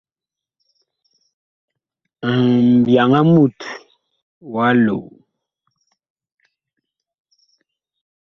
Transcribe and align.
Mbyaŋ 2.69 3.11
a 3.19 3.21
mut 3.33 3.57
wa 4.53 4.67
loo. 4.85 5.07